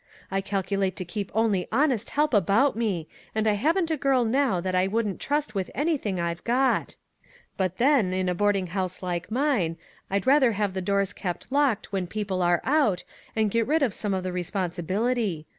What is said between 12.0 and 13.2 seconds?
people are out,